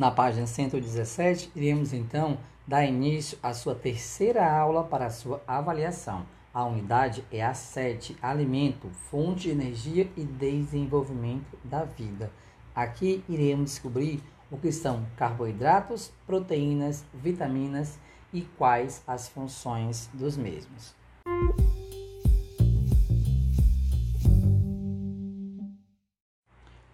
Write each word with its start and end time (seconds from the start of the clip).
Na 0.00 0.10
página 0.10 0.46
117, 0.46 1.52
iremos 1.54 1.92
então 1.92 2.38
dar 2.66 2.86
início 2.86 3.36
à 3.42 3.52
sua 3.52 3.74
terceira 3.74 4.50
aula 4.50 4.82
para 4.82 5.04
a 5.04 5.10
sua 5.10 5.42
avaliação. 5.46 6.24
A 6.54 6.64
unidade 6.64 7.22
é 7.30 7.44
a 7.44 7.52
7, 7.52 8.16
alimento, 8.22 8.88
fonte 9.10 9.42
de 9.42 9.50
energia 9.50 10.08
e 10.16 10.24
desenvolvimento 10.24 11.58
da 11.62 11.84
vida. 11.84 12.32
Aqui 12.74 13.22
iremos 13.28 13.72
descobrir 13.72 14.22
o 14.50 14.56
que 14.56 14.72
são 14.72 15.04
carboidratos, 15.16 16.10
proteínas, 16.26 17.04
vitaminas 17.12 17.98
e 18.32 18.40
quais 18.40 19.02
as 19.06 19.28
funções 19.28 20.08
dos 20.14 20.34
mesmos. 20.34 20.94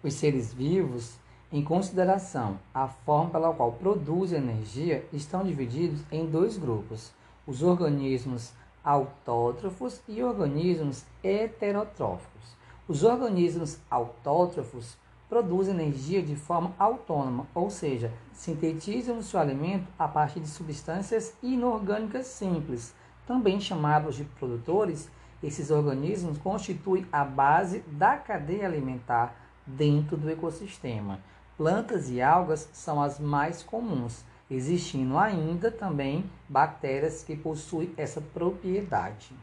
Os 0.07 0.13
seres 0.13 0.53
vivos 0.53 1.17
em 1.51 1.61
consideração 1.61 2.57
a 2.73 2.87
forma 2.87 3.29
pela 3.29 3.53
qual 3.53 3.73
produzem 3.73 4.37
energia, 4.37 5.05
estão 5.11 5.43
divididos 5.43 5.99
em 6.09 6.25
dois 6.25 6.57
grupos: 6.57 7.11
os 7.45 7.61
organismos 7.61 8.53
autótrofos 8.81 9.99
e 10.07 10.23
organismos 10.23 11.03
heterotróficos. 11.21 12.55
Os 12.87 13.03
organismos 13.03 13.79
autótrofos 13.91 14.95
produzem 15.27 15.73
energia 15.73 16.23
de 16.23 16.37
forma 16.37 16.73
autônoma, 16.79 17.45
ou 17.53 17.69
seja, 17.69 18.09
sintetizam 18.31 19.17
o 19.17 19.23
seu 19.23 19.41
alimento 19.41 19.89
a 19.99 20.07
partir 20.07 20.39
de 20.39 20.47
substâncias 20.47 21.33
inorgânicas 21.43 22.27
simples, 22.27 22.95
também 23.27 23.59
chamados 23.59 24.15
de 24.15 24.23
produtores. 24.23 25.11
Esses 25.43 25.69
organismos 25.69 26.37
constituem 26.37 27.05
a 27.11 27.25
base 27.25 27.79
da 27.91 28.15
cadeia 28.15 28.65
alimentar 28.65 29.46
dentro 29.67 30.15
do 30.15 30.29
ecossistema. 30.29 31.19
Plantas 31.57 32.09
e 32.09 32.21
algas 32.21 32.69
são 32.71 33.01
as 33.01 33.19
mais 33.19 33.61
comuns, 33.61 34.23
existindo 34.49 35.17
ainda 35.17 35.69
também 35.69 36.23
bactérias 36.47 37.23
que 37.23 37.35
possuem 37.35 37.93
essa 37.97 38.21
propriedade. 38.21 39.35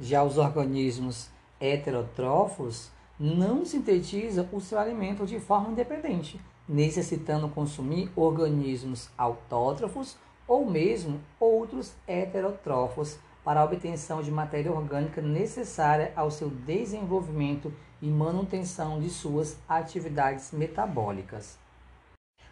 Já 0.00 0.24
os 0.24 0.38
organismos 0.38 1.30
heterotrófos 1.60 2.90
não 3.18 3.64
sintetizam 3.64 4.48
o 4.52 4.60
seu 4.60 4.78
alimento 4.78 5.24
de 5.24 5.38
forma 5.38 5.70
independente, 5.70 6.40
necessitando 6.68 7.48
consumir 7.48 8.10
organismos 8.16 9.08
autótrofos 9.16 10.16
ou 10.48 10.68
mesmo 10.68 11.20
outros 11.38 11.94
heterotrófos 12.06 13.18
para 13.44 13.60
a 13.60 13.64
obtenção 13.64 14.22
de 14.22 14.30
matéria 14.30 14.72
orgânica 14.72 15.20
necessária 15.20 16.12
ao 16.16 16.30
seu 16.30 16.48
desenvolvimento 16.48 17.72
e 18.04 18.10
manutenção 18.10 19.00
de 19.00 19.08
suas 19.08 19.56
atividades 19.66 20.52
metabólicas. 20.52 21.58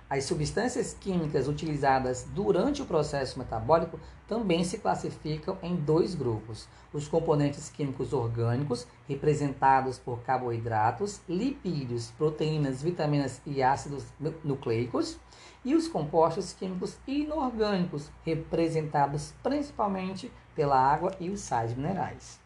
As 0.08 0.24
substâncias 0.24 0.94
químicas 0.98 1.46
utilizadas 1.46 2.26
durante 2.34 2.80
o 2.80 2.86
processo 2.86 3.38
metabólico 3.38 4.00
também 4.26 4.64
se 4.64 4.78
classificam 4.78 5.58
em 5.62 5.76
dois 5.76 6.14
grupos: 6.14 6.66
os 6.90 7.06
componentes 7.06 7.68
químicos 7.68 8.14
orgânicos, 8.14 8.86
representados 9.06 9.98
por 9.98 10.20
carboidratos, 10.20 11.20
lipídios, 11.28 12.10
proteínas, 12.12 12.82
vitaminas 12.82 13.42
e 13.44 13.62
ácidos 13.62 14.06
nucleicos, 14.42 15.18
e 15.62 15.74
os 15.74 15.86
compostos 15.86 16.54
químicos 16.54 16.96
inorgânicos, 17.06 18.10
representados 18.24 19.34
principalmente 19.42 20.32
pela 20.54 20.78
água 20.78 21.14
e 21.20 21.28
os 21.28 21.40
sais 21.40 21.74
minerais. 21.74 22.40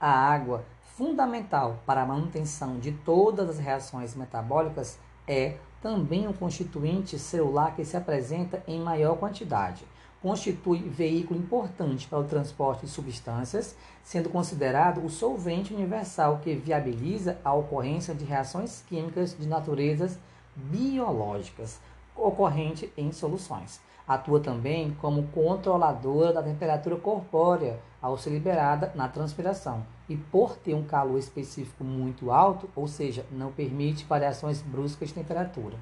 A 0.00 0.10
água, 0.10 0.64
fundamental 0.96 1.80
para 1.84 2.02
a 2.02 2.06
manutenção 2.06 2.78
de 2.78 2.92
todas 2.92 3.50
as 3.50 3.58
reações 3.58 4.14
metabólicas, 4.14 4.98
é 5.26 5.56
também 5.82 6.28
um 6.28 6.32
constituinte 6.32 7.18
celular 7.18 7.74
que 7.74 7.84
se 7.84 7.96
apresenta 7.96 8.62
em 8.66 8.80
maior 8.80 9.16
quantidade. 9.16 9.84
Constitui 10.22 10.78
veículo 10.88 11.38
importante 11.38 12.06
para 12.06 12.20
o 12.20 12.24
transporte 12.24 12.86
de 12.86 12.92
substâncias, 12.92 13.76
sendo 14.02 14.30
considerado 14.30 15.04
o 15.04 15.10
solvente 15.10 15.74
universal 15.74 16.38
que 16.42 16.54
viabiliza 16.54 17.38
a 17.44 17.52
ocorrência 17.52 18.14
de 18.14 18.24
reações 18.24 18.82
químicas 18.88 19.36
de 19.36 19.46
naturezas 19.46 20.18
biológicas, 20.56 21.80
ocorrente 22.16 22.90
em 22.96 23.12
soluções. 23.12 23.80
Atua 24.06 24.38
também 24.40 24.96
como 25.00 25.28
controladora 25.28 26.32
da 26.32 26.42
temperatura 26.42 26.96
corpórea 26.96 27.80
ao 28.00 28.16
ser 28.16 28.30
liberada 28.30 28.92
na 28.94 29.08
transpiração 29.08 29.84
e 30.08 30.16
por 30.16 30.56
ter 30.56 30.74
um 30.74 30.84
calor 30.84 31.18
específico 31.18 31.82
muito 31.82 32.30
alto, 32.30 32.68
ou 32.74 32.86
seja, 32.86 33.24
não 33.30 33.52
permite 33.52 34.04
variações 34.04 34.60
bruscas 34.60 35.08
de 35.08 35.14
temperatura. 35.14 35.78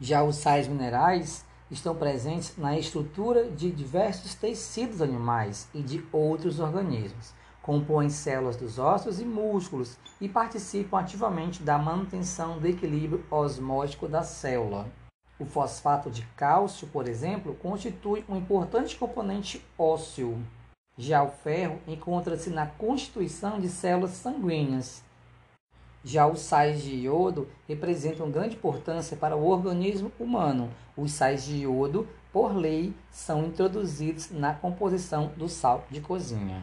Já 0.00 0.22
os 0.22 0.36
sais 0.36 0.66
minerais 0.66 1.44
estão 1.70 1.94
presentes 1.94 2.56
na 2.56 2.78
estrutura 2.78 3.50
de 3.50 3.70
diversos 3.70 4.34
tecidos 4.34 5.00
animais 5.00 5.68
e 5.74 5.82
de 5.82 6.04
outros 6.12 6.60
organismos. 6.60 7.32
Compõem 7.62 8.10
células 8.10 8.56
dos 8.56 8.78
ossos 8.78 9.20
e 9.20 9.24
músculos 9.24 9.96
e 10.20 10.28
participam 10.28 10.98
ativamente 10.98 11.62
da 11.62 11.78
manutenção 11.78 12.58
do 12.58 12.66
equilíbrio 12.66 13.24
osmótico 13.30 14.06
da 14.06 14.22
célula. 14.22 14.86
O 15.38 15.46
fosfato 15.46 16.10
de 16.10 16.22
cálcio, 16.36 16.86
por 16.88 17.08
exemplo, 17.08 17.54
constitui 17.54 18.24
um 18.28 18.36
importante 18.36 18.96
componente 18.96 19.64
ósseo. 19.78 20.38
Já 20.96 21.24
o 21.24 21.28
ferro 21.28 21.80
encontra-se 21.88 22.50
na 22.50 22.66
constituição 22.66 23.58
de 23.60 23.68
células 23.68 24.12
sanguíneas. 24.12 25.02
Já 26.04 26.24
os 26.28 26.38
sais 26.38 26.82
de 26.82 26.94
iodo 26.94 27.48
representam 27.66 28.30
grande 28.30 28.54
importância 28.54 29.16
para 29.16 29.34
o 29.34 29.44
organismo 29.44 30.12
humano. 30.20 30.70
Os 30.96 31.10
sais 31.10 31.44
de 31.44 31.62
iodo, 31.62 32.06
por 32.32 32.54
lei, 32.54 32.94
são 33.10 33.44
introduzidos 33.44 34.30
na 34.30 34.54
composição 34.54 35.32
do 35.36 35.48
sal 35.48 35.84
de 35.90 36.00
cozinha. 36.00 36.62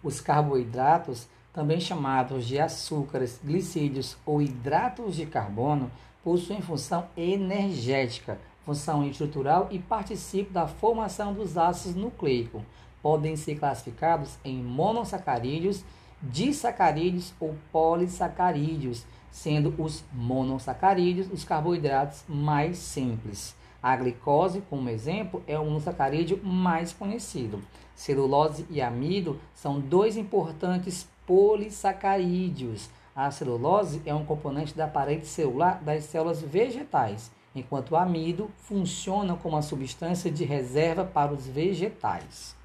Os 0.00 0.20
carboidratos 0.20 1.26
também 1.52 1.80
chamados 1.80 2.46
de 2.46 2.60
açúcares, 2.60 3.40
glicídios 3.42 4.16
ou 4.24 4.40
hidratos 4.40 5.16
de 5.16 5.26
carbono, 5.26 5.90
possuem 6.24 6.62
função 6.62 7.06
energética, 7.14 8.38
função 8.64 9.06
estrutural 9.06 9.68
e 9.70 9.78
participam 9.78 10.52
da 10.52 10.66
formação 10.66 11.34
dos 11.34 11.58
ácidos 11.58 11.94
nucleicos. 11.94 12.62
Podem 13.02 13.36
ser 13.36 13.56
classificados 13.56 14.38
em 14.42 14.62
monossacarídeos, 14.62 15.84
disacarídeos 16.22 17.34
ou 17.38 17.54
polissacarídeos, 17.70 19.04
sendo 19.30 19.74
os 19.78 20.02
monossacarídeos 20.10 21.30
os 21.30 21.44
carboidratos 21.44 22.24
mais 22.26 22.78
simples. 22.78 23.54
A 23.82 23.94
glicose, 23.94 24.62
como 24.70 24.88
exemplo, 24.88 25.42
é 25.46 25.58
o 25.58 25.64
monossacarídeo 25.66 26.42
mais 26.42 26.94
conhecido. 26.94 27.60
Celulose 27.94 28.64
e 28.70 28.80
amido 28.80 29.38
são 29.54 29.78
dois 29.78 30.16
importantes 30.16 31.06
polissacarídeos. 31.26 32.88
A 33.16 33.30
celulose 33.30 34.02
é 34.04 34.12
um 34.12 34.24
componente 34.24 34.76
da 34.76 34.88
parede 34.88 35.26
celular 35.26 35.80
das 35.80 36.02
células 36.02 36.42
vegetais, 36.42 37.30
enquanto 37.54 37.92
o 37.92 37.96
amido 37.96 38.50
funciona 38.58 39.36
como 39.36 39.54
uma 39.54 39.62
substância 39.62 40.28
de 40.28 40.44
reserva 40.44 41.04
para 41.04 41.32
os 41.32 41.46
vegetais. 41.46 42.56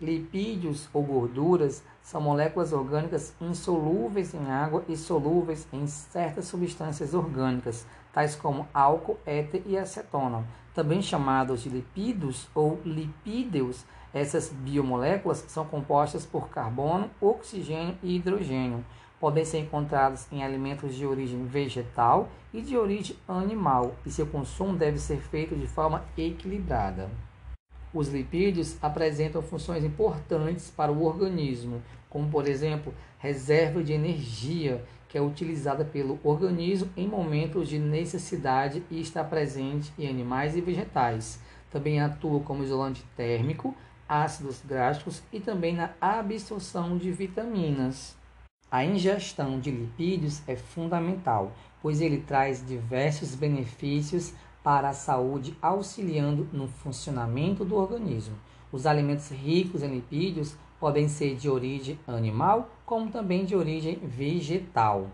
Lipídios 0.00 0.88
ou 0.92 1.02
gorduras 1.02 1.82
são 2.00 2.20
moléculas 2.20 2.72
orgânicas 2.72 3.34
insolúveis 3.40 4.32
em 4.34 4.50
água 4.50 4.84
e 4.88 4.96
solúveis 4.96 5.66
em 5.72 5.84
certas 5.88 6.44
substâncias 6.44 7.12
orgânicas, 7.12 7.84
tais 8.12 8.36
como 8.36 8.68
álcool, 8.72 9.18
éter 9.26 9.62
e 9.66 9.76
acetona. 9.76 10.46
Também 10.72 11.02
chamados 11.02 11.62
de 11.62 11.68
lipídios 11.68 12.48
ou 12.54 12.80
lipídeos, 12.84 13.84
essas 14.14 14.48
biomoléculas 14.48 15.44
são 15.48 15.64
compostas 15.64 16.24
por 16.24 16.48
carbono, 16.50 17.10
oxigênio 17.20 17.96
e 18.02 18.16
hidrogênio. 18.16 18.84
Podem 19.22 19.44
ser 19.44 19.60
encontrados 19.60 20.26
em 20.32 20.42
alimentos 20.42 20.96
de 20.96 21.06
origem 21.06 21.46
vegetal 21.46 22.28
e 22.52 22.60
de 22.60 22.76
origem 22.76 23.14
animal, 23.28 23.94
e 24.04 24.10
seu 24.10 24.26
consumo 24.26 24.76
deve 24.76 24.98
ser 24.98 25.18
feito 25.18 25.54
de 25.54 25.68
forma 25.68 26.04
equilibrada. 26.18 27.08
Os 27.94 28.08
lipídios 28.08 28.76
apresentam 28.82 29.40
funções 29.40 29.84
importantes 29.84 30.72
para 30.72 30.90
o 30.90 31.04
organismo, 31.04 31.80
como, 32.10 32.28
por 32.28 32.48
exemplo, 32.48 32.92
reserva 33.16 33.80
de 33.80 33.92
energia, 33.92 34.84
que 35.08 35.16
é 35.16 35.22
utilizada 35.22 35.84
pelo 35.84 36.18
organismo 36.24 36.90
em 36.96 37.06
momentos 37.06 37.68
de 37.68 37.78
necessidade 37.78 38.82
e 38.90 39.00
está 39.00 39.22
presente 39.22 39.92
em 39.96 40.08
animais 40.08 40.56
e 40.56 40.60
vegetais. 40.60 41.38
Também 41.70 42.00
atua 42.00 42.40
como 42.40 42.64
isolante 42.64 43.04
térmico, 43.16 43.72
ácidos 44.08 44.60
gráficos 44.66 45.22
e 45.32 45.38
também 45.38 45.76
na 45.76 45.90
absorção 46.00 46.98
de 46.98 47.12
vitaminas. 47.12 48.20
A 48.72 48.86
ingestão 48.86 49.60
de 49.60 49.70
lipídios 49.70 50.40
é 50.48 50.56
fundamental, 50.56 51.52
pois 51.82 52.00
ele 52.00 52.22
traz 52.22 52.66
diversos 52.66 53.34
benefícios 53.34 54.32
para 54.64 54.88
a 54.88 54.94
saúde, 54.94 55.54
auxiliando 55.60 56.48
no 56.54 56.66
funcionamento 56.66 57.66
do 57.66 57.76
organismo. 57.76 58.34
Os 58.72 58.86
alimentos 58.86 59.28
ricos 59.30 59.82
em 59.82 59.96
lipídios 59.96 60.56
podem 60.80 61.06
ser 61.06 61.36
de 61.36 61.50
origem 61.50 61.98
animal, 62.08 62.70
como 62.86 63.10
também 63.10 63.44
de 63.44 63.54
origem 63.54 63.96
vegetal. 63.96 65.10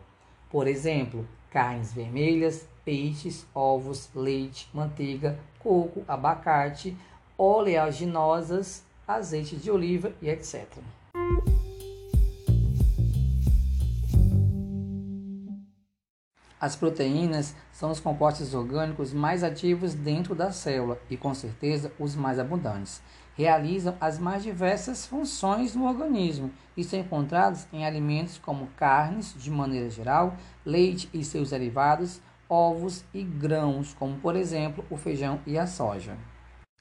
Por 0.49 0.69
exemplo, 0.69 1.26
carnes 1.50 1.93
vermelhas, 1.93 2.69
peixes, 2.84 3.44
ovos, 3.52 4.08
leite, 4.14 4.70
manteiga, 4.72 5.37
coco, 5.58 6.04
abacate, 6.06 6.96
oleaginosas, 7.37 8.84
azeite 9.04 9.56
de 9.56 9.69
oliva 9.69 10.12
e 10.22 10.31
etc. 10.31 10.64
As 16.60 16.75
proteínas 16.75 17.55
são 17.70 17.90
os 17.90 18.00
compostos 18.00 18.52
orgânicos 18.52 19.12
mais 19.12 19.44
ativos 19.44 19.94
dentro 19.94 20.34
da 20.34 20.50
célula 20.50 21.00
e, 21.08 21.16
com 21.16 21.32
certeza, 21.32 21.93
os 21.99 22.16
mais 22.16 22.38
abundantes. 22.38 23.00
Realizam 23.37 23.96
as 24.00 24.19
mais 24.19 24.43
diversas 24.43 25.06
funções 25.06 25.76
no 25.76 25.87
organismo 25.87 26.50
e 26.76 26.82
são 26.82 26.99
encontrados 26.99 27.69
em 27.72 27.87
alimentos 27.87 28.38
como 28.38 28.66
carnes, 28.76 29.32
de 29.38 29.50
maneira 29.50 29.88
geral, 29.88 30.37
leite 30.66 31.08
e 31.14 31.22
seus 31.22 31.50
derivados, 31.50 32.20
ovos 32.49 33.04
e 33.14 33.22
grãos, 33.22 33.94
como 33.94 34.16
por 34.19 34.34
exemplo 34.34 34.84
o 34.90 34.96
feijão 34.96 35.38
e 35.46 35.56
a 35.56 35.66
soja. 35.66 36.16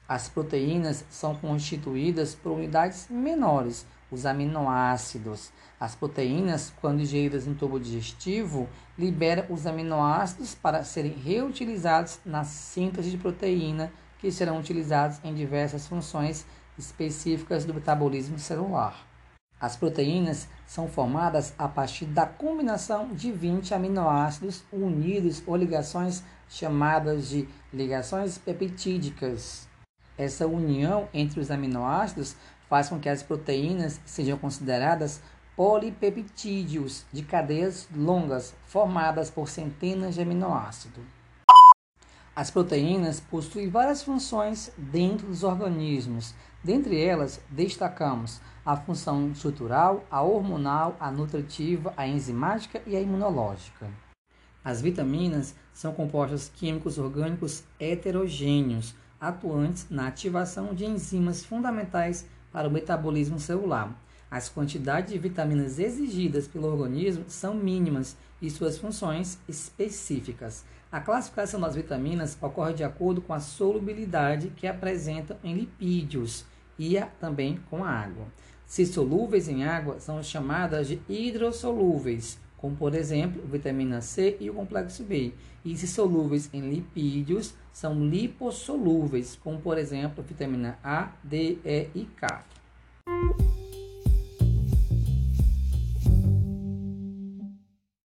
As 0.08 0.28
proteínas 0.28 1.04
são 1.08 1.36
constituídas 1.36 2.34
por 2.34 2.52
unidades 2.52 3.06
menores, 3.08 3.86
os 4.10 4.26
aminoácidos. 4.26 5.50
As 5.78 5.94
proteínas, 5.94 6.72
quando 6.80 7.00
ingeridas 7.00 7.46
no 7.46 7.54
tubo 7.54 7.78
digestivo, 7.78 8.68
liberam 8.98 9.44
os 9.50 9.66
aminoácidos 9.66 10.54
para 10.54 10.82
serem 10.82 11.12
reutilizados 11.12 12.18
na 12.24 12.44
síntese 12.44 13.10
de 13.10 13.18
proteína, 13.18 13.92
que 14.18 14.32
serão 14.32 14.58
utilizados 14.58 15.20
em 15.22 15.34
diversas 15.34 15.86
funções 15.86 16.44
específicas 16.76 17.64
do 17.64 17.74
metabolismo 17.74 18.38
celular. 18.38 19.06
As 19.60 19.76
proteínas 19.76 20.48
são 20.66 20.86
formadas 20.86 21.52
a 21.58 21.66
partir 21.66 22.04
da 22.04 22.24
combinação 22.24 23.12
de 23.12 23.32
20 23.32 23.74
aminoácidos 23.74 24.62
unidos 24.72 25.42
ou 25.46 25.56
ligações 25.56 26.22
chamadas 26.48 27.28
de 27.28 27.48
ligações 27.72 28.38
peptídicas. 28.38 29.66
Essa 30.16 30.46
união 30.46 31.08
entre 31.12 31.40
os 31.40 31.50
aminoácidos 31.50 32.36
faz 32.68 32.88
com 32.88 32.98
que 32.98 33.08
as 33.08 33.22
proteínas 33.22 34.00
sejam 34.04 34.38
consideradas 34.38 35.20
polipeptídeos 35.56 37.04
de 37.12 37.22
cadeias 37.22 37.88
longas 37.94 38.54
formadas 38.66 39.30
por 39.30 39.48
centenas 39.48 40.14
de 40.14 40.20
aminoácidos. 40.20 41.02
As 42.36 42.52
proteínas 42.52 43.18
possuem 43.18 43.68
várias 43.68 44.04
funções 44.04 44.70
dentro 44.78 45.26
dos 45.26 45.42
organismos. 45.42 46.32
Dentre 46.62 47.02
elas, 47.02 47.40
destacamos 47.50 48.40
a 48.64 48.76
função 48.76 49.32
estrutural, 49.32 50.04
a 50.08 50.22
hormonal, 50.22 50.96
a 51.00 51.10
nutritiva, 51.10 51.92
a 51.96 52.06
enzimática 52.06 52.80
e 52.86 52.94
a 52.94 53.00
imunológica. 53.00 53.90
As 54.62 54.80
vitaminas 54.80 55.56
são 55.72 55.92
compostos 55.92 56.48
químicos 56.48 56.98
orgânicos 56.98 57.64
heterogêneos, 57.80 58.94
atuantes 59.20 59.88
na 59.90 60.06
ativação 60.06 60.72
de 60.72 60.84
enzimas 60.84 61.44
fundamentais 61.44 62.24
para 62.52 62.68
o 62.68 62.70
metabolismo 62.70 63.38
celular. 63.38 63.96
As 64.30 64.48
quantidades 64.48 65.12
de 65.12 65.18
vitaminas 65.18 65.78
exigidas 65.78 66.46
pelo 66.46 66.68
organismo 66.68 67.24
são 67.28 67.54
mínimas 67.54 68.16
e 68.40 68.50
suas 68.50 68.76
funções 68.76 69.38
específicas. 69.48 70.64
A 70.90 71.00
classificação 71.00 71.60
das 71.60 71.74
vitaminas 71.74 72.36
ocorre 72.40 72.74
de 72.74 72.84
acordo 72.84 73.20
com 73.20 73.32
a 73.32 73.40
solubilidade 73.40 74.52
que 74.56 74.66
apresentam 74.66 75.36
em 75.42 75.54
lipídios 75.54 76.44
e 76.78 76.96
a, 76.96 77.06
também 77.06 77.58
com 77.68 77.84
a 77.84 77.90
água. 77.90 78.26
Se 78.66 78.84
solúveis 78.84 79.48
em 79.48 79.64
água, 79.64 79.98
são 79.98 80.22
chamadas 80.22 80.88
de 80.88 81.00
hidrossolúveis, 81.08 82.38
como 82.58 82.76
por 82.76 82.94
exemplo, 82.94 83.42
vitamina 83.46 84.00
C 84.00 84.36
e 84.38 84.50
o 84.50 84.54
complexo 84.54 85.02
B. 85.02 85.32
E 85.64 85.76
se 85.76 85.86
solúveis 85.86 86.50
em 86.52 86.60
lipídios, 86.60 87.54
são 87.72 88.04
lipossolúveis, 88.04 89.38
como 89.42 89.60
por 89.60 89.78
exemplo, 89.78 90.22
vitamina 90.22 90.78
A, 90.84 91.12
D, 91.22 91.58
E 91.64 91.88
e 91.94 92.04
K. 92.04 92.44